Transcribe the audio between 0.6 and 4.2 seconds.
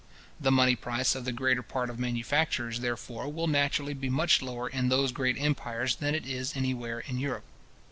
price of the greater part of manufactures, therefore, will naturally be